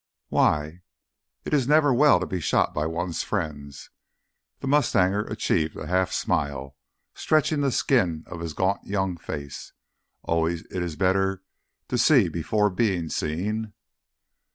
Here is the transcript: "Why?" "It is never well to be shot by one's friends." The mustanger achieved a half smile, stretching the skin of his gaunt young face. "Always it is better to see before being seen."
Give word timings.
"Why?" 0.29 0.81
"It 1.45 1.53
is 1.53 1.67
never 1.67 1.93
well 1.93 2.19
to 2.19 2.25
be 2.25 2.39
shot 2.39 2.73
by 2.73 2.87
one's 2.87 3.21
friends." 3.21 3.91
The 4.59 4.65
mustanger 4.67 5.25
achieved 5.27 5.75
a 5.77 5.85
half 5.85 6.11
smile, 6.11 6.75
stretching 7.13 7.61
the 7.61 7.69
skin 7.71 8.23
of 8.25 8.39
his 8.39 8.53
gaunt 8.55 8.83
young 8.83 9.15
face. 9.15 9.73
"Always 10.23 10.63
it 10.71 10.81
is 10.81 10.95
better 10.95 11.43
to 11.87 11.99
see 11.99 12.29
before 12.29 12.71
being 12.71 13.09
seen." 13.09 13.73